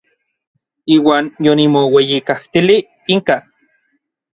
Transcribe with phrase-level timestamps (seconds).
[0.95, 2.83] Iuan yonimoueyijkatilij
[3.17, 3.35] inka.